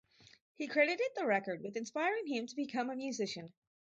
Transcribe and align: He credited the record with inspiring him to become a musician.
He 0.55 0.65
credited 0.65 1.09
the 1.15 1.27
record 1.27 1.61
with 1.61 1.77
inspiring 1.77 2.25
him 2.25 2.47
to 2.47 2.55
become 2.55 2.89
a 2.89 2.95
musician. 2.95 3.53